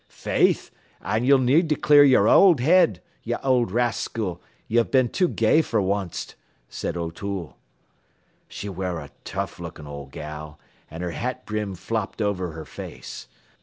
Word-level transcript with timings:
"'Faith, 0.07 0.71
an' 1.03 1.23
ye'll 1.25 1.37
need 1.37 1.69
to 1.69 1.75
clear 1.75 2.03
yer 2.03 2.27
old 2.27 2.59
head, 2.59 3.03
ye 3.21 3.35
owld 3.43 3.69
raskil, 3.71 4.41
ye've 4.67 4.89
been 4.89 5.07
too 5.07 5.27
gay 5.27 5.61
fer 5.61 5.79
onct,' 5.79 6.33
says 6.67 6.97
O'Toole. 6.97 7.55
"She 8.47 8.67
ware 8.67 8.97
a 8.97 9.11
tough 9.25 9.59
lookin' 9.59 9.85
old 9.85 10.11
gal, 10.11 10.57
an' 10.89 11.01
her 11.01 11.11
hat 11.11 11.45
brim 11.45 11.75
flopped 11.75 12.19
over 12.19 12.53
her 12.53 12.65
face. 12.65 13.27